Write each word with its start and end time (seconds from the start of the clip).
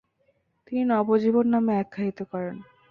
তিনি 0.67 0.81
“নব 0.89 1.07
জীবন” 1.23 1.45
নামে 1.53 1.73
আখ্যায়িত 1.81 2.19
করেন। 2.31 2.55